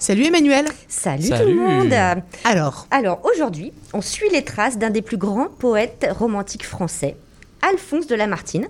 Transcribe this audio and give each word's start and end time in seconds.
Salut 0.00 0.26
Emmanuel. 0.26 0.66
Salut, 0.86 1.22
tout 1.24 1.28
Salut. 1.28 1.54
le 1.54 1.60
monde. 1.60 2.22
Alors, 2.44 2.86
Alors 2.90 3.20
aujourd'hui, 3.24 3.72
on 3.92 4.00
suit 4.00 4.28
les 4.32 4.44
traces 4.44 4.78
d'un 4.78 4.90
des 4.90 5.02
plus 5.02 5.16
grands 5.16 5.48
poètes 5.48 6.06
romantiques 6.16 6.64
français, 6.64 7.16
Alphonse 7.62 8.06
de 8.06 8.14
Lamartine. 8.14 8.68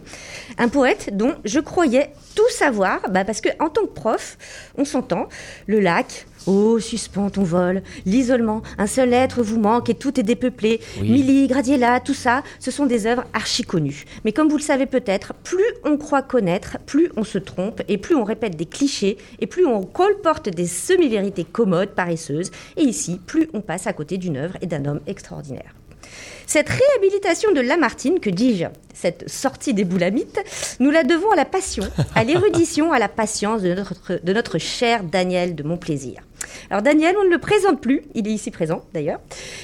Un 0.59 0.69
poète 0.69 1.17
dont 1.17 1.35
je 1.45 1.61
croyais 1.61 2.13
tout 2.35 2.49
savoir, 2.51 3.01
bah 3.11 3.25
parce 3.25 3.41
que 3.41 3.49
en 3.61 3.69
tant 3.69 3.83
que 3.83 3.93
prof, 3.93 4.39
on 4.77 4.85
s'entend, 4.85 5.29
le 5.67 5.81
lac, 5.81 6.27
oh 6.47 6.79
suspend 6.79 7.31
ton 7.31 7.43
vol, 7.43 7.83
l'isolement, 8.07 8.63
un 8.79 8.87
seul 8.87 9.13
être 9.13 9.43
vous 9.43 9.59
manque 9.59 9.91
et 9.91 9.95
tout 9.95 10.19
est 10.19 10.23
dépeuplé, 10.23 10.81
Oui. 11.01 11.11
Milly, 11.11 11.49
Gradiella, 11.49 12.01
tout 12.01 12.15
ça, 12.15 12.43
ce 12.61 12.71
sont 12.71 12.87
des 12.87 13.07
œuvres 13.07 13.25
archi 13.33 13.65
connues. 13.65 14.05
Mais 14.25 14.33
comme 14.33 14.49
vous 14.49 14.57
le 14.57 14.63
savez 14.63 14.87
peut-être, 14.87 15.35
plus 15.35 15.65
on 15.85 15.97
croit 15.97 16.23
connaître, 16.23 16.79
plus 16.87 17.11
on 17.17 17.25
se 17.25 17.39
trompe 17.39 17.83
et 17.89 17.99
plus 17.99 18.15
on 18.15 18.25
répète 18.25 18.57
des 18.57 18.67
clichés 18.67 19.19
et 19.41 19.47
plus 19.47 19.67
on 19.67 19.83
colporte 19.83 20.49
des 20.49 20.67
semi-vérités 20.67 21.45
commodes, 21.45 21.91
paresseuses. 21.91 22.51
Et 22.77 22.83
ici, 22.83 23.21
plus 23.27 23.49
on 23.53 23.61
passe 23.61 23.87
à 23.87 23.93
côté 23.93 24.17
d'une 24.17 24.37
œuvre 24.37 24.57
et 24.61 24.67
d'un 24.67 24.85
homme 24.85 25.01
extraordinaire. 25.07 25.75
Cette 26.47 26.69
réhabilitation 26.69 27.53
de 27.53 27.61
Lamartine, 27.61 28.21
que 28.21 28.31
dis-je, 28.31 28.65
cette 28.95 29.29
sortie 29.29 29.75
des 29.75 29.85
boulamites, 29.85 30.41
nous 30.81 30.91
la 30.91 31.05
devons 31.05 31.31
à 31.31 31.37
la 31.37 31.45
passion, 31.45 31.85
à 32.15 32.25
l'érudition, 32.25 32.93
à 32.93 32.99
la 32.99 33.09
patience 33.09 33.63
de 33.63 34.33
notre, 34.33 34.59
cher 34.59 35.05
Daniel 35.05 35.55
de 35.55 35.63
Montplaisir. 35.63 36.23
Alors 36.71 36.83
Daniel, 36.83 37.17
on 37.19 37.25
ne 37.25 37.31
le 37.31 37.39
présente 37.39 37.81
plus, 37.81 38.03
il 38.15 38.27
est 38.29 38.33
ici 38.33 38.51
présent 38.51 38.85
d'ailleurs. 38.93 39.21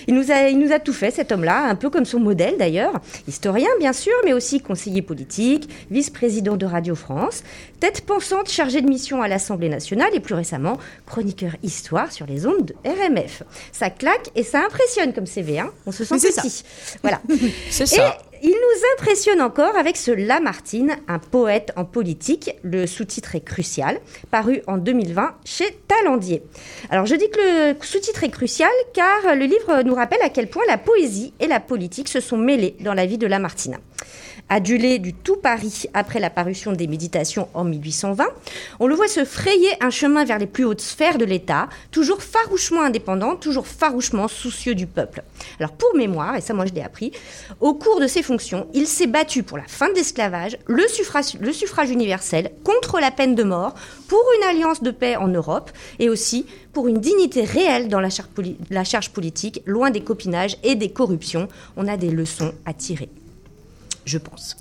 Il 0.06 0.14
nous, 0.14 0.30
a, 0.30 0.48
il 0.48 0.58
nous 0.58 0.72
a 0.72 0.78
tout 0.78 0.92
fait, 0.92 1.10
cet 1.10 1.32
homme-là, 1.32 1.64
un 1.68 1.74
peu 1.74 1.90
comme 1.90 2.04
son 2.04 2.20
modèle 2.20 2.56
d'ailleurs. 2.58 2.94
Historien 3.28 3.68
bien 3.78 3.92
sûr, 3.92 4.12
mais 4.24 4.32
aussi 4.32 4.60
conseiller 4.60 5.02
politique, 5.02 5.68
vice-président 5.90 6.56
de 6.56 6.66
Radio 6.66 6.94
France, 6.94 7.42
tête 7.80 8.02
pensante 8.02 8.48
chargée 8.48 8.82
de 8.82 8.88
mission 8.88 9.22
à 9.22 9.28
l'Assemblée 9.28 9.68
nationale 9.68 10.10
et 10.14 10.20
plus 10.20 10.34
récemment 10.34 10.78
chroniqueur 11.06 11.52
histoire 11.62 12.12
sur 12.12 12.26
les 12.26 12.46
ondes 12.46 12.66
de 12.66 12.74
RMF. 12.84 13.42
Ça 13.72 13.90
claque 13.90 14.30
et 14.34 14.42
ça 14.42 14.64
impressionne 14.64 15.12
comme 15.12 15.26
CV, 15.26 15.58
hein 15.58 15.70
on 15.86 15.92
se 15.92 16.04
sent 16.04 16.16
petit. 16.16 16.64
Voilà. 17.02 17.20
C'est 17.70 17.86
ça. 17.86 18.18
Impressionne 18.98 19.40
encore 19.40 19.76
avec 19.76 19.96
ce 19.96 20.10
Lamartine, 20.10 20.96
un 21.08 21.18
poète 21.18 21.72
en 21.76 21.84
politique. 21.84 22.56
Le 22.62 22.86
sous-titre 22.86 23.34
est 23.34 23.44
crucial, 23.44 24.00
paru 24.30 24.62
en 24.66 24.78
2020 24.78 25.34
chez 25.44 25.78
Talendier. 25.88 26.42
Alors 26.90 27.06
je 27.06 27.14
dis 27.14 27.30
que 27.30 27.72
le 27.72 27.76
sous-titre 27.80 28.24
est 28.24 28.30
crucial 28.30 28.70
car 28.92 29.34
le 29.34 29.44
livre 29.44 29.82
nous 29.82 29.94
rappelle 29.94 30.22
à 30.22 30.28
quel 30.28 30.48
point 30.48 30.64
la 30.68 30.78
poésie 30.78 31.32
et 31.40 31.46
la 31.46 31.60
politique 31.60 32.08
se 32.08 32.20
sont 32.20 32.36
mêlées 32.36 32.76
dans 32.80 32.94
la 32.94 33.06
vie 33.06 33.18
de 33.18 33.26
Lamartine. 33.26 33.78
Adulé 34.48 34.98
du 34.98 35.14
tout 35.14 35.36
Paris 35.36 35.84
après 35.94 36.20
la 36.20 36.28
parution 36.28 36.72
des 36.72 36.86
Méditations 36.86 37.48
en 37.54 37.64
1820, 37.64 38.26
on 38.78 38.86
le 38.86 38.94
voit 38.94 39.08
se 39.08 39.24
frayer 39.24 39.68
un 39.80 39.90
chemin 39.90 40.24
vers 40.24 40.38
les 40.38 40.46
plus 40.46 40.64
hautes 40.64 40.82
sphères 40.82 41.16
de 41.16 41.24
l'État, 41.24 41.68
toujours 41.90 42.22
farouchement 42.22 42.82
indépendant, 42.82 43.36
toujours 43.36 43.66
farouchement 43.66 44.28
soucieux 44.28 44.74
du 44.74 44.86
peuple. 44.86 45.22
Alors 45.58 45.72
pour 45.72 45.94
mémoire, 45.96 46.36
et 46.36 46.40
ça 46.42 46.52
moi 46.52 46.66
je 46.66 46.74
l'ai 46.74 46.82
appris, 46.82 47.12
au 47.60 47.74
cours 47.74 48.00
de 48.00 48.06
ses 48.06 48.22
fonctions, 48.22 48.66
il 48.74 48.86
s'est 48.86 49.06
battu 49.06 49.42
pour 49.42 49.56
la 49.56 49.66
fin 49.66 49.88
de 49.88 49.94
l'esclavage, 49.94 50.58
le 50.66 50.86
suffrage, 50.88 51.90
universel, 51.90 52.50
contre 52.64 53.00
la 53.00 53.10
peine 53.10 53.34
de 53.34 53.44
mort, 53.44 53.74
pour 54.08 54.22
une 54.38 54.48
alliance 54.48 54.82
de 54.82 54.90
paix 54.90 55.16
en 55.16 55.28
Europe 55.28 55.70
et 55.98 56.10
aussi 56.10 56.46
pour 56.72 56.86
une 56.88 57.00
dignité 57.00 57.44
réelle 57.44 57.88
dans 57.88 58.00
la 58.00 58.84
charge 58.84 59.10
politique, 59.10 59.62
loin 59.64 59.90
des 59.90 60.02
copinages 60.02 60.56
et 60.62 60.74
des 60.74 60.90
corruptions. 60.90 61.48
On 61.76 61.88
a 61.88 61.96
des 61.96 62.10
leçons 62.10 62.52
à 62.66 62.74
tirer 62.74 63.08
je 64.04 64.18
pense. 64.18 64.56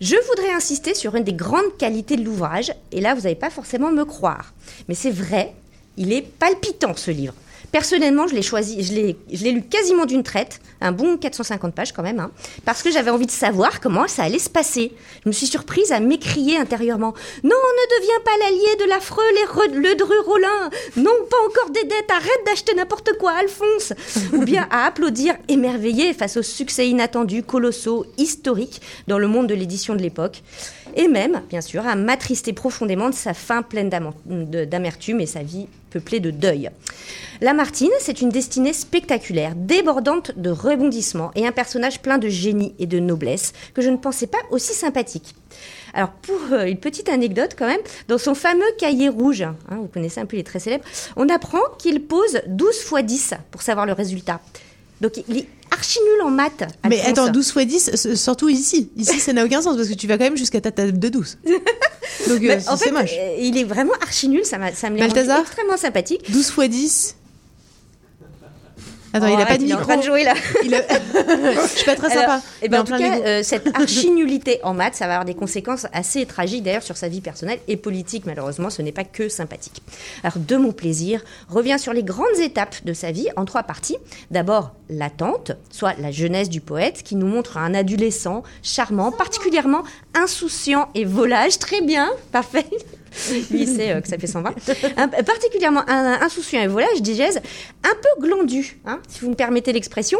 Je 0.00 0.16
voudrais 0.28 0.52
insister 0.52 0.94
sur 0.94 1.14
une 1.14 1.24
des 1.24 1.32
grandes 1.32 1.76
qualités 1.78 2.16
de 2.16 2.24
l'ouvrage, 2.24 2.72
et 2.90 3.00
là 3.00 3.14
vous 3.14 3.22
n'allez 3.22 3.34
pas 3.34 3.50
forcément 3.50 3.92
me 3.92 4.04
croire, 4.04 4.52
mais 4.88 4.94
c'est 4.94 5.10
vrai, 5.10 5.54
il 5.96 6.12
est 6.12 6.22
palpitant 6.22 6.96
ce 6.96 7.10
livre. 7.10 7.34
Personnellement, 7.72 8.26
je 8.26 8.34
l'ai 8.34 8.42
choisi, 8.42 8.84
je 8.84 8.92
l'ai, 8.92 9.52
lu 9.52 9.62
quasiment 9.62 10.04
d'une 10.04 10.22
traite, 10.22 10.60
un 10.82 10.92
bon 10.92 11.16
450 11.16 11.74
pages 11.74 11.92
quand 11.92 12.02
même, 12.02 12.20
hein, 12.20 12.30
parce 12.66 12.82
que 12.82 12.90
j'avais 12.90 13.10
envie 13.10 13.24
de 13.24 13.30
savoir 13.30 13.80
comment 13.80 14.06
ça 14.08 14.24
allait 14.24 14.38
se 14.38 14.50
passer. 14.50 14.92
Je 15.24 15.28
me 15.30 15.32
suis 15.32 15.46
surprise 15.46 15.90
à 15.90 15.98
m'écrier 15.98 16.58
intérieurement 16.58 17.14
Non, 17.42 17.50
ne 17.50 18.00
deviens 18.00 18.20
pas 18.24 18.30
l'allié 18.40 18.76
de 18.84 18.88
l'affreux 18.90 19.22
les 19.34 19.46
Re- 19.46 19.74
le 19.74 19.94
Dru 19.94 20.18
Rollin 20.26 20.70
Non, 20.96 21.12
pas 21.30 21.36
encore 21.48 21.70
des 21.70 21.84
dettes, 21.84 22.10
arrête 22.10 22.44
d'acheter 22.46 22.74
n'importe 22.74 23.16
quoi, 23.18 23.32
Alphonse 23.32 23.94
Ou 24.34 24.44
bien 24.44 24.68
à 24.70 24.84
applaudir 24.84 25.34
émerveillé 25.48 26.12
face 26.12 26.36
aux 26.36 26.42
succès 26.42 26.88
inattendus, 26.88 27.42
colossaux, 27.42 28.04
historiques 28.18 28.82
dans 29.08 29.18
le 29.18 29.28
monde 29.28 29.46
de 29.46 29.54
l'édition 29.54 29.94
de 29.94 30.02
l'époque. 30.02 30.42
Et 30.94 31.08
même, 31.08 31.42
bien 31.48 31.60
sûr, 31.60 31.86
à 31.86 31.96
m'attrister 31.96 32.52
profondément 32.52 33.10
de 33.10 33.14
sa 33.14 33.34
fin 33.34 33.62
pleine 33.62 33.88
d'amertume 33.88 35.20
et 35.20 35.26
sa 35.26 35.42
vie 35.42 35.68
peuplée 35.90 36.20
de 36.20 36.30
deuil. 36.30 36.70
Lamartine, 37.40 37.90
c'est 38.00 38.20
une 38.20 38.28
destinée 38.28 38.72
spectaculaire, 38.72 39.54
débordante 39.54 40.32
de 40.36 40.50
rebondissements 40.50 41.32
et 41.34 41.46
un 41.46 41.52
personnage 41.52 42.00
plein 42.00 42.18
de 42.18 42.28
génie 42.28 42.74
et 42.78 42.86
de 42.86 42.98
noblesse 42.98 43.52
que 43.74 43.82
je 43.82 43.90
ne 43.90 43.96
pensais 43.96 44.26
pas 44.26 44.38
aussi 44.50 44.72
sympathique. 44.72 45.34
Alors 45.94 46.10
pour 46.10 46.38
euh, 46.52 46.64
une 46.64 46.78
petite 46.78 47.08
anecdote 47.08 47.54
quand 47.58 47.66
même, 47.66 47.80
dans 48.08 48.16
son 48.16 48.34
fameux 48.34 48.64
cahier 48.78 49.08
rouge, 49.08 49.42
hein, 49.42 49.56
vous 49.70 49.88
connaissez 49.88 50.20
un 50.20 50.26
peu 50.26 50.36
les 50.36 50.44
traits 50.44 50.62
célèbres, 50.62 50.84
on 51.16 51.28
apprend 51.28 51.60
qu'il 51.78 52.02
pose 52.02 52.40
12 52.46 52.80
fois 52.80 53.02
10 53.02 53.34
pour 53.50 53.60
savoir 53.60 53.84
le 53.84 53.92
résultat. 53.92 54.40
Donc 55.02 55.22
il 55.28 55.38
est 55.38 55.46
archi 55.82 55.98
nul 56.00 56.22
en 56.22 56.30
maths. 56.30 56.62
mais 56.88 57.00
attends, 57.00 57.28
12 57.30 57.52
x 57.56 57.66
10, 57.66 57.88
s- 57.92 58.14
surtout 58.14 58.48
ici. 58.48 58.90
Ici, 58.96 59.18
ça 59.18 59.32
n'a 59.32 59.44
aucun 59.44 59.60
sens 59.62 59.76
parce 59.76 59.88
que 59.88 59.94
tu 59.94 60.06
vas 60.06 60.16
quand 60.16 60.24
même 60.24 60.36
jusqu'à 60.36 60.60
ta 60.60 60.70
table 60.70 60.96
de 60.98 61.08
12. 61.08 61.38
Donc, 62.28 62.42
euh, 62.44 62.60
c'est 62.76 62.92
moche. 62.92 63.10
euh, 63.18 63.36
il 63.40 63.58
est 63.58 63.64
vraiment 63.64 63.94
archi 64.00 64.28
nul, 64.28 64.44
ça, 64.44 64.58
m'a- 64.58 64.72
ça 64.72 64.90
me 64.90 64.98
l'a 64.98 65.06
extrêmement 65.40 65.76
sympathique. 65.76 66.30
12 66.30 66.52
x 66.56 66.68
10. 66.68 67.16
Attends, 69.12 69.26
il 69.26 69.32
Oh, 69.32 69.34
a 69.34 69.36
pas 69.38 69.42
arrête, 69.42 69.60
de 69.60 69.64
il 69.66 69.70
est 69.70 69.74
micro. 69.74 69.82
en 69.82 69.86
train 69.86 69.96
de 69.98 70.02
jouer 70.02 70.24
là. 70.24 70.34
Il 70.64 70.74
a- 70.74 70.82
Je 70.88 71.66
suis 71.76 71.84
pas 71.84 71.94
très 71.96 72.10
Alors, 72.12 72.22
sympa. 72.34 72.42
eh 72.62 72.68
ben, 72.68 72.80
en 72.80 72.84
tout 72.84 72.96
cas, 72.96 73.18
euh, 73.18 73.42
cette 73.42 73.68
archi-nullité 73.76 74.60
en 74.62 74.74
maths, 74.74 74.94
ça 74.94 75.06
va 75.06 75.12
avoir 75.14 75.24
des 75.24 75.34
conséquences 75.34 75.86
assez 75.92 76.24
tragiques 76.26 76.62
d'ailleurs 76.62 76.82
sur 76.82 76.96
sa 76.96 77.08
vie 77.08 77.20
personnelle 77.20 77.58
et 77.68 77.76
politique. 77.76 78.24
Malheureusement, 78.26 78.70
ce 78.70 78.80
n'est 78.82 78.92
pas 78.92 79.04
que 79.04 79.28
sympathique. 79.28 79.82
Alors, 80.24 80.38
de 80.38 80.56
mon 80.56 80.72
plaisir, 80.72 81.22
revient 81.48 81.76
sur 81.78 81.92
les 81.92 82.02
grandes 82.02 82.38
étapes 82.40 82.76
de 82.84 82.92
sa 82.92 83.10
vie 83.12 83.28
en 83.36 83.44
trois 83.44 83.62
parties. 83.64 83.96
D'abord, 84.30 84.72
l'attente, 84.88 85.52
soit 85.70 85.94
la 85.98 86.10
jeunesse 86.10 86.48
du 86.48 86.60
poète, 86.60 87.02
qui 87.02 87.16
nous 87.16 87.26
montre 87.26 87.58
un 87.58 87.74
adolescent 87.74 88.42
charmant, 88.62 89.12
particulièrement 89.12 89.82
insouciant 90.14 90.88
et 90.94 91.04
volage. 91.04 91.58
Très 91.58 91.80
bien, 91.82 92.10
parfait. 92.32 92.66
Lui, 93.50 93.66
sait 93.66 93.92
euh, 93.92 94.00
que 94.00 94.08
ça 94.08 94.18
fait 94.18 94.26
120. 94.26 94.54
Un- 94.96 95.08
particulièrement 95.08 95.82
insouciant 95.88 96.62
et 96.62 96.66
volage, 96.66 97.02
digèse, 97.02 97.40
un 97.84 97.94
peu 97.94 98.26
glandu, 98.26 98.78
hein, 98.86 99.00
si 99.08 99.20
vous 99.20 99.30
me 99.30 99.34
permettez 99.34 99.72
l'expression, 99.72 100.18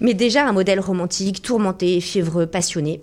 mais 0.00 0.14
déjà 0.14 0.44
un 0.46 0.52
modèle 0.52 0.80
romantique, 0.80 1.42
tourmenté, 1.42 2.00
fiévreux, 2.00 2.46
passionné. 2.46 3.00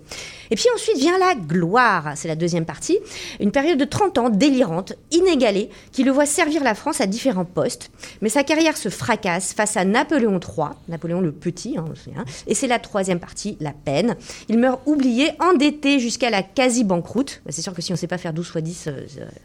Et 0.50 0.56
puis 0.56 0.66
ensuite 0.74 0.98
vient 0.98 1.18
la 1.18 1.34
gloire, 1.34 2.12
c'est 2.16 2.28
la 2.28 2.34
deuxième 2.34 2.64
partie, 2.64 2.98
une 3.38 3.52
période 3.52 3.78
de 3.78 3.84
30 3.84 4.18
ans 4.18 4.28
délirante, 4.30 4.94
inégalée, 5.10 5.70
qui 5.92 6.02
le 6.02 6.10
voit 6.10 6.26
servir 6.26 6.64
la 6.64 6.74
France 6.74 7.00
à 7.00 7.06
différents 7.06 7.44
postes. 7.44 7.90
Mais 8.20 8.28
sa 8.28 8.42
carrière 8.42 8.76
se 8.76 8.88
fracasse 8.88 9.52
face 9.52 9.76
à 9.76 9.84
Napoléon 9.84 10.40
III, 10.40 10.68
Napoléon 10.88 11.20
le 11.20 11.32
Petit, 11.32 11.76
hein, 11.78 11.84
on 11.90 11.94
se 11.94 12.04
souvient. 12.04 12.24
et 12.46 12.54
c'est 12.54 12.66
la 12.66 12.78
troisième 12.78 13.20
partie, 13.20 13.56
la 13.60 13.72
peine. 13.72 14.16
Il 14.48 14.58
meurt 14.58 14.80
oublié, 14.86 15.30
endetté 15.38 16.00
jusqu'à 16.00 16.30
la 16.30 16.42
quasi-banqueroute. 16.42 17.42
Bah, 17.44 17.52
C'est 17.54 17.62
sûr 17.62 17.72
que 17.74 17.82
si 17.82 17.92
on 17.92 17.94
ne 17.94 17.98
sait 17.98 18.06
pas 18.06 18.18
faire 18.18 18.32
12 18.32 18.46
fois 18.48 18.60
10, 18.60 18.88
euh, 18.88 18.92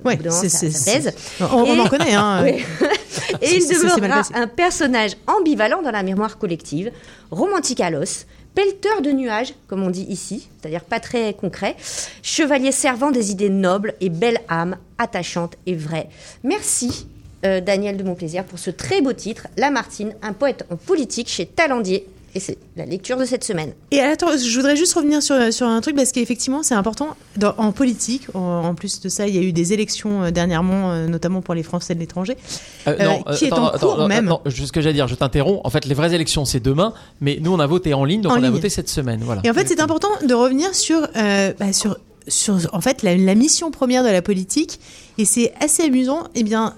au 0.04 0.08
Ouais, 0.08 0.18
moment, 0.18 0.32
ça, 0.32 0.92
pèse. 0.92 1.14
On, 1.40 1.80
en 1.80 1.88
connaît, 1.88 2.16
hein. 2.16 2.46
Et 3.42 3.56
il 3.58 3.68
demeurera 3.68 4.22
un 4.34 4.48
personnage 4.48 5.12
ambivalent 5.28 5.82
dans 5.82 5.92
la 5.92 6.04
mémoire 6.04 6.38
collective, 6.38 6.92
romantique 7.32 7.80
à 7.80 7.90
l'os, 7.90 8.26
pelleteur 8.56 9.02
de 9.02 9.12
nuages, 9.12 9.54
comme 9.68 9.84
on 9.84 9.90
dit 9.90 10.06
ici, 10.10 10.48
c'est-à-dire 10.60 10.84
pas 10.84 11.00
très 11.00 11.34
concret, 11.34 11.76
chevalier 12.24 12.72
servant 12.72 13.12
des 13.12 13.32
idées 13.32 13.50
nobles 13.50 13.94
et 14.02 14.10
belle 14.10 14.40
âme, 14.48 14.78
attachante 14.98 15.56
et 15.66 15.76
vraie. 15.76 16.08
Merci. 16.44 17.08
euh, 17.46 17.62
Daniel 17.62 17.98
de 17.98 18.04
Montplaisir 18.04 18.44
pour 18.44 18.58
ce 18.58 18.72
très 18.72 19.02
beau 19.02 19.14
titre, 19.14 19.48
Lamartine, 19.58 20.16
un 20.22 20.34
poète 20.34 20.66
en 20.72 20.78
politique 20.78 21.30
chez 21.30 21.46
Talendier. 21.46 22.08
Et 22.36 22.40
c'est 22.42 22.58
la 22.76 22.86
lecture 22.86 23.16
de 23.18 23.24
cette 23.24 23.46
semaine. 23.46 23.72
Et 23.92 24.02
attends, 24.02 24.28
je 24.38 24.56
voudrais 24.58 24.76
juste 24.76 24.94
revenir 24.94 25.24
sur, 25.24 25.54
sur 25.54 25.68
un 25.68 25.80
truc 25.80 25.96
parce 25.96 26.12
qu'effectivement, 26.12 26.64
c'est 26.64 26.74
important. 26.76 27.16
Dans- 27.38 27.56
en 27.58 27.72
politique, 27.72 28.24
en, 28.34 28.40
en 28.66 28.76
plus 28.76 29.00
de 29.00 29.08
ça, 29.08 29.26
il 29.26 29.34
y 29.36 29.40
a 29.40 29.42
eu 29.42 29.54
des 29.54 29.72
élections 29.72 30.24
euh, 30.24 30.32
dernièrement, 30.32 30.92
euh, 30.92 31.08
notamment 31.08 31.42
pour 31.42 31.54
les 31.54 31.64
Français 31.64 31.96
de 31.96 32.00
l'étranger. 32.02 32.36
Euh, 32.88 32.96
Euh, 33.00 33.34
qui 33.36 33.46
est 33.46 33.54
en 33.54 33.70
cours 33.72 33.98
non, 33.98 34.08
même. 34.10 34.26
Non, 34.26 34.42
juste 34.46 34.68
ce 34.68 34.72
que 34.74 34.82
j'allais 34.82 34.94
dire, 34.96 35.08
je 35.08 35.16
t'interromps. 35.16 35.62
En 35.64 35.70
fait, 35.70 35.86
les 35.86 35.94
vraies 35.96 36.14
élections, 36.14 36.44
c'est 36.46 36.60
demain, 36.60 36.94
mais 37.22 37.40
nous, 37.42 37.54
on 37.54 37.60
a 37.60 37.68
voté 37.68 37.94
en 37.94 38.04
ligne, 38.04 38.22
donc 38.22 38.34
En 38.34 38.40
on 38.42 38.44
a 38.44 38.50
voté 38.50 38.68
cette 38.70 38.90
semaine. 38.90 39.22
Voilà. 39.24 39.42
Et 39.46 39.50
en 39.50 39.54
fait, 39.54 39.68
c'est 39.68 39.80
important 39.80 40.10
de 40.28 40.34
revenir 40.34 40.76
sur, 40.76 41.08
euh, 41.16 41.54
bah, 41.58 41.72
sur, 41.72 41.98
sur 42.28 42.58
en 42.74 42.82
fait, 42.82 43.02
la, 43.02 43.16
la 43.16 43.36
mission 43.36 43.72
première 43.72 44.04
de 44.04 44.10
la 44.10 44.22
politique. 44.22 44.80
Et 45.18 45.24
c'est 45.26 45.54
assez 45.62 45.84
amusant. 45.84 46.26
Eh 46.36 46.44
bien, 46.44 46.74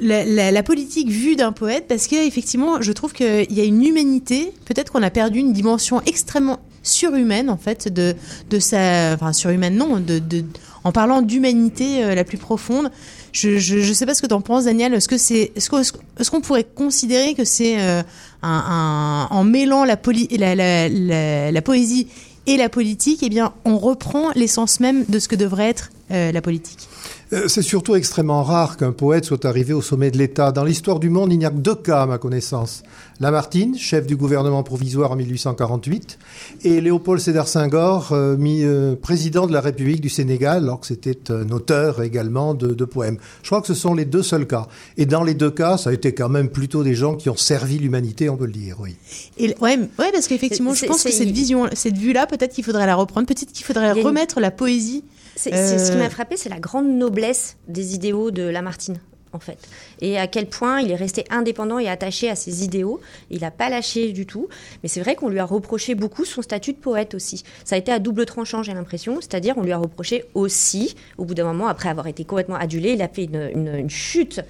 la, 0.00 0.62
politique 0.62 1.08
vue 1.08 1.36
d'un 1.36 1.52
poète, 1.52 1.86
parce 1.88 2.06
qu'effectivement, 2.06 2.80
je 2.80 2.92
trouve 2.92 3.12
qu'il 3.12 3.52
y 3.52 3.60
a 3.60 3.64
une 3.64 3.84
humanité. 3.84 4.52
Peut-être 4.64 4.92
qu'on 4.92 5.02
a 5.02 5.10
perdu 5.10 5.38
une 5.38 5.52
dimension 5.52 6.02
extrêmement 6.06 6.60
surhumaine 6.82 7.50
en 7.50 7.58
fait 7.58 7.92
de 7.92 8.14
de 8.48 8.58
sa, 8.60 9.12
enfin 9.12 9.32
surhumaine 9.32 9.76
non, 9.76 9.98
de, 9.98 10.20
de 10.20 10.44
en 10.84 10.92
parlant 10.92 11.22
d'humanité 11.22 12.02
euh, 12.02 12.14
la 12.14 12.24
plus 12.24 12.38
profonde. 12.38 12.90
Je, 13.32 13.58
je 13.58 13.92
sais 13.92 14.06
pas 14.06 14.14
ce 14.14 14.22
que 14.22 14.26
tu 14.26 14.34
en 14.34 14.40
penses, 14.40 14.64
Daniel. 14.64 14.94
Est-ce 14.94 16.30
qu'on 16.30 16.40
pourrait 16.40 16.64
considérer 16.64 17.34
que 17.34 17.44
c'est 17.44 17.78
euh, 17.78 18.02
en 18.42 19.44
mêlant 19.44 19.84
la, 19.84 19.98
la, 20.38 21.50
la 21.50 21.62
poésie 21.62 22.08
et 22.48 22.56
la 22.56 22.70
politique, 22.70 23.20
eh 23.22 23.28
bien, 23.28 23.52
on 23.66 23.76
reprend 23.76 24.30
l'essence 24.34 24.80
même 24.80 25.04
de 25.08 25.18
ce 25.18 25.28
que 25.28 25.36
devrait 25.36 25.68
être 25.68 25.90
euh, 26.10 26.32
la 26.32 26.40
politique. 26.40 26.88
Euh, 27.32 27.46
c'est 27.46 27.62
surtout 27.62 27.94
extrêmement 27.94 28.42
rare 28.42 28.78
qu'un 28.78 28.92
poète 28.92 29.26
soit 29.26 29.44
arrivé 29.44 29.74
au 29.74 29.82
sommet 29.82 30.10
de 30.10 30.16
l'État. 30.16 30.50
Dans 30.50 30.64
l'histoire 30.64 30.98
du 30.98 31.10
monde, 31.10 31.30
il 31.30 31.38
n'y 31.38 31.44
a 31.44 31.50
que 31.50 31.56
deux 31.56 31.74
cas, 31.74 32.02
à 32.02 32.06
ma 32.06 32.16
connaissance. 32.16 32.82
Lamartine, 33.20 33.76
chef 33.76 34.06
du 34.06 34.16
gouvernement 34.16 34.62
provisoire 34.62 35.12
en 35.12 35.16
1848, 35.16 36.18
et 36.64 36.80
Léopold 36.80 37.20
Sédar 37.20 37.46
Senghor, 37.46 38.12
euh, 38.12 38.36
mis, 38.38 38.62
euh, 38.62 38.94
président 38.94 39.46
de 39.46 39.52
la 39.52 39.60
République 39.60 40.00
du 40.00 40.08
Sénégal, 40.08 40.62
alors 40.62 40.80
que 40.80 40.86
c'était 40.86 41.30
un 41.30 41.50
auteur 41.50 42.00
également 42.02 42.54
de, 42.54 42.68
de, 42.68 42.84
poèmes. 42.86 43.18
Je 43.42 43.48
crois 43.48 43.60
que 43.60 43.66
ce 43.66 43.74
sont 43.74 43.92
les 43.92 44.06
deux 44.06 44.22
seuls 44.22 44.46
cas. 44.46 44.68
Et 44.96 45.04
dans 45.04 45.22
les 45.22 45.34
deux 45.34 45.50
cas, 45.50 45.76
ça 45.76 45.90
a 45.90 45.92
été 45.92 46.14
quand 46.14 46.30
même 46.30 46.48
plutôt 46.48 46.82
des 46.82 46.94
gens 46.94 47.14
qui 47.14 47.28
ont 47.28 47.36
servi 47.36 47.78
l'humanité, 47.78 48.30
on 48.30 48.36
peut 48.36 48.46
le 48.46 48.52
dire, 48.52 48.76
oui. 48.80 48.96
Et, 49.36 49.48
ouais, 49.60 49.78
ouais, 49.98 50.12
parce 50.12 50.28
qu'effectivement, 50.28 50.72
je 50.72 50.86
pense 50.86 51.02
que 51.02 51.12
cette 51.12 51.30
vision, 51.30 51.68
cette 51.74 51.98
vue-là, 51.98 52.26
peut-être 52.26 52.54
qu'il 52.54 52.64
faudrait 52.64 52.86
la 52.86 52.94
reprendre, 52.94 53.26
peut-être 53.26 53.52
qu'il 53.52 53.66
faudrait 53.66 53.92
remettre 53.92 54.38
une... 54.38 54.42
la 54.42 54.50
poésie 54.50 55.04
c'est, 55.38 55.54
euh... 55.54 55.78
Ce 55.78 55.92
qui 55.92 55.96
m'a 55.96 56.10
frappé, 56.10 56.36
c'est 56.36 56.48
la 56.48 56.58
grande 56.58 56.88
noblesse 56.88 57.56
des 57.68 57.94
idéaux 57.94 58.30
de 58.32 58.42
Lamartine 58.42 58.98
en 59.32 59.38
fait. 59.38 59.58
Et 60.00 60.18
à 60.18 60.26
quel 60.26 60.46
point 60.46 60.80
il 60.80 60.90
est 60.90 60.96
resté 60.96 61.24
indépendant 61.30 61.78
et 61.78 61.88
attaché 61.88 62.30
à 62.30 62.34
ses 62.34 62.64
idéaux. 62.64 62.98
Il 63.30 63.42
n'a 63.42 63.50
pas 63.50 63.68
lâché 63.68 64.12
du 64.12 64.26
tout. 64.26 64.48
Mais 64.82 64.88
c'est 64.88 65.00
vrai 65.00 65.14
qu'on 65.16 65.28
lui 65.28 65.38
a 65.38 65.44
reproché 65.44 65.94
beaucoup 65.94 66.24
son 66.24 66.42
statut 66.42 66.72
de 66.72 66.78
poète 66.78 67.14
aussi. 67.14 67.44
Ça 67.64 67.74
a 67.74 67.78
été 67.78 67.92
à 67.92 67.98
double 67.98 68.24
tranchant, 68.26 68.62
j'ai 68.62 68.74
l'impression. 68.74 69.20
C'est-à-dire, 69.20 69.56
on 69.58 69.62
lui 69.62 69.72
a 69.72 69.78
reproché 69.78 70.24
aussi, 70.34 70.96
au 71.18 71.24
bout 71.24 71.34
d'un 71.34 71.44
moment, 71.44 71.68
après 71.68 71.88
avoir 71.88 72.06
été 72.06 72.24
complètement 72.24 72.56
adulé, 72.56 72.92
il 72.92 73.02
a 73.02 73.08
fait 73.08 73.24
une, 73.24 73.50
une, 73.54 73.74
une 73.74 73.90
chute, 73.90 74.40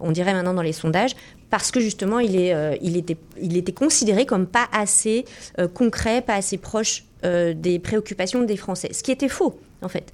on 0.00 0.12
dirait 0.12 0.34
maintenant 0.34 0.54
dans 0.54 0.62
les 0.62 0.72
sondages, 0.74 1.16
parce 1.50 1.70
que 1.70 1.80
justement, 1.80 2.18
il, 2.18 2.36
est, 2.36 2.52
euh, 2.52 2.76
il, 2.82 2.96
était, 2.96 3.16
il 3.40 3.56
était 3.56 3.72
considéré 3.72 4.26
comme 4.26 4.46
pas 4.46 4.68
assez 4.72 5.24
euh, 5.58 5.68
concret, 5.68 6.20
pas 6.20 6.34
assez 6.34 6.58
proche 6.58 7.04
euh, 7.26 7.54
des 7.54 7.78
préoccupations 7.78 8.42
des 8.42 8.56
Français. 8.56 8.90
Ce 8.92 9.02
qui 9.02 9.10
était 9.10 9.28
faux, 9.28 9.58
en 9.82 9.88
fait. 9.88 10.12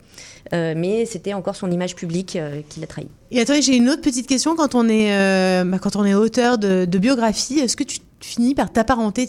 Euh, 0.53 0.75
mais 0.76 1.06
c'était 1.06 1.35
encore 1.35 1.55
son 1.55 1.70
image 1.70 1.94
publique 1.94 2.37
euh, 2.37 2.62
qui 2.69 2.81
l'a 2.81 2.87
trahi. 2.87 3.06
Et 3.31 3.41
attendez, 3.41 3.62
j'ai 3.62 3.76
une 3.76 3.88
autre 3.88 4.00
petite 4.00 4.26
question. 4.26 4.56
Quand 4.56 4.75
on 4.75 4.88
est, 4.88 5.64
bah, 5.64 5.79
quand 5.79 5.97
on 5.97 6.05
est 6.05 6.14
auteur 6.14 6.59
de, 6.59 6.85
de 6.85 6.99
biographie, 6.99 7.59
est-ce 7.59 7.76
que 7.76 7.85
tu 7.85 7.99
finis 8.20 8.55
par 8.55 8.73
t'apparenter, 8.73 9.29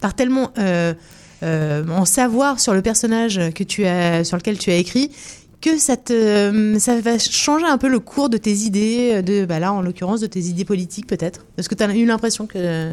par 0.00 0.14
tellement 0.14 0.52
en 1.42 2.04
savoir 2.04 2.60
sur 2.60 2.74
le 2.74 2.82
personnage 2.82 3.40
que 3.54 3.64
tu 3.64 3.84
as, 3.84 4.24
sur 4.24 4.36
lequel 4.36 4.58
tu 4.58 4.70
as 4.70 4.76
écrit, 4.76 5.10
que 5.60 5.78
ça, 5.78 5.96
te, 5.96 6.76
ça 6.78 7.00
va 7.00 7.18
changer 7.18 7.66
un 7.66 7.78
peu 7.78 7.88
le 7.88 8.00
cours 8.00 8.28
de 8.28 8.36
tes 8.36 8.52
idées, 8.52 9.22
de, 9.22 9.44
bah 9.44 9.58
là 9.58 9.72
en 9.72 9.82
l'occurrence 9.82 10.20
de 10.20 10.26
tes 10.26 10.40
idées 10.40 10.64
politiques 10.64 11.06
peut-être? 11.06 11.46
Est-ce 11.58 11.68
que 11.68 11.74
tu 11.74 11.82
as 11.82 11.94
eu 11.94 12.06
l'impression 12.06 12.46
que... 12.46 12.92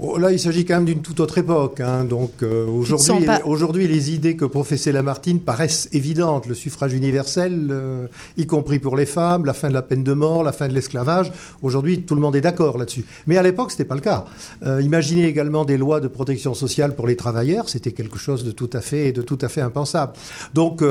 Là, 0.00 0.32
il 0.32 0.40
s'agit 0.40 0.64
quand 0.64 0.74
même 0.74 0.84
d'une 0.84 1.02
toute 1.02 1.20
autre 1.20 1.38
époque. 1.38 1.80
Hein. 1.80 2.04
Donc 2.04 2.42
euh, 2.42 2.66
aujourd'hui, 2.66 3.26
pas... 3.26 3.40
aujourd'hui, 3.44 3.86
les 3.86 4.12
idées 4.12 4.36
que 4.36 4.44
professait 4.44 4.90
Lamartine 4.90 5.38
paraissent 5.38 5.88
évidentes. 5.92 6.46
Le 6.46 6.54
suffrage 6.54 6.94
universel, 6.94 7.68
euh, 7.70 8.06
y 8.36 8.46
compris 8.46 8.80
pour 8.80 8.96
les 8.96 9.06
femmes, 9.06 9.44
la 9.44 9.54
fin 9.54 9.68
de 9.68 9.74
la 9.74 9.82
peine 9.82 10.02
de 10.02 10.12
mort, 10.12 10.42
la 10.42 10.52
fin 10.52 10.66
de 10.66 10.74
l'esclavage. 10.74 11.32
Aujourd'hui, 11.62 12.02
tout 12.02 12.16
le 12.16 12.20
monde 12.20 12.34
est 12.34 12.40
d'accord 12.40 12.76
là-dessus. 12.76 13.04
Mais 13.28 13.36
à 13.36 13.42
l'époque, 13.42 13.70
c'était 13.70 13.84
pas 13.84 13.94
le 13.94 14.00
cas. 14.00 14.24
Euh, 14.66 14.82
imaginez 14.82 15.26
également 15.26 15.64
des 15.64 15.76
lois 15.76 16.00
de 16.00 16.08
protection 16.08 16.54
sociale 16.54 16.96
pour 16.96 17.06
les 17.06 17.16
travailleurs. 17.16 17.68
C'était 17.68 17.92
quelque 17.92 18.18
chose 18.18 18.42
de 18.42 18.50
tout 18.50 18.70
à 18.72 18.80
fait, 18.80 19.12
de 19.12 19.22
tout 19.22 19.38
à 19.42 19.48
fait 19.48 19.60
impensable. 19.60 20.14
Donc 20.54 20.82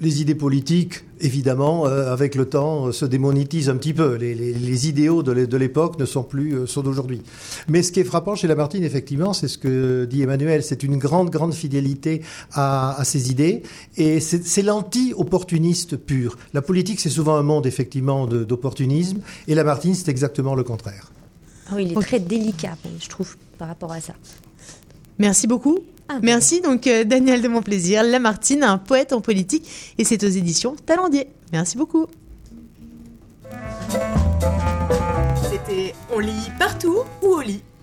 les 0.00 0.22
idées 0.22 0.34
politiques, 0.34 1.04
évidemment, 1.20 1.86
euh, 1.86 2.12
avec 2.12 2.34
le 2.34 2.46
temps, 2.46 2.86
euh, 2.86 2.92
se 2.92 3.04
démonétisent 3.04 3.68
un 3.68 3.76
petit 3.76 3.92
peu. 3.92 4.14
Les, 4.14 4.34
les, 4.34 4.54
les 4.54 4.88
idéaux 4.88 5.22
de 5.22 5.56
l'époque 5.56 5.98
ne 5.98 6.06
sont 6.06 6.22
plus 6.22 6.54
euh, 6.54 6.66
ceux 6.66 6.82
d'aujourd'hui. 6.82 7.22
Mais 7.68 7.82
ce 7.82 7.92
qui 7.92 8.00
est 8.00 8.04
frappant 8.04 8.34
chez 8.34 8.48
Lamartine, 8.48 8.82
effectivement, 8.82 9.32
c'est 9.34 9.48
ce 9.48 9.58
que 9.58 10.06
dit 10.06 10.22
Emmanuel, 10.22 10.62
c'est 10.62 10.82
une 10.82 10.96
grande, 10.96 11.30
grande 11.30 11.52
fidélité 11.52 12.22
à, 12.52 12.98
à 12.98 13.04
ses 13.04 13.30
idées. 13.30 13.62
Et 13.96 14.20
c'est 14.20 14.62
l'anti-opportuniste 14.62 15.96
pur. 15.96 16.38
La 16.54 16.62
politique, 16.62 17.00
c'est 17.00 17.10
souvent 17.10 17.36
un 17.36 17.42
monde, 17.42 17.66
effectivement, 17.66 18.26
d'opportunisme. 18.26 19.18
Et 19.48 19.54
Lamartine, 19.54 19.94
c'est 19.94 20.08
exactement 20.08 20.54
le 20.54 20.64
contraire. 20.64 21.12
Oh, 21.72 21.76
il 21.78 21.92
est 21.92 21.96
okay. 21.96 22.06
très 22.06 22.20
délicat, 22.20 22.76
je 22.98 23.08
trouve, 23.08 23.36
par 23.58 23.68
rapport 23.68 23.92
à 23.92 24.00
ça. 24.00 24.14
Merci 25.18 25.46
beaucoup. 25.46 25.78
Ah, 26.08 26.18
Merci 26.22 26.60
donc 26.60 26.86
euh, 26.86 27.04
Daniel 27.04 27.40
de 27.40 27.48
mon 27.48 27.62
plaisir, 27.62 28.02
Lamartine, 28.02 28.64
un 28.64 28.78
poète 28.78 29.12
en 29.12 29.20
politique, 29.20 29.68
et 29.96 30.04
c'est 30.04 30.24
aux 30.24 30.28
éditions 30.28 30.74
Talendier. 30.84 31.28
Merci 31.52 31.76
beaucoup. 31.76 32.06
C'était 35.50 35.94
On 36.12 36.18
lit 36.18 36.50
partout 36.58 36.98
ou 37.22 37.26
au 37.26 37.40
lit? 37.40 37.62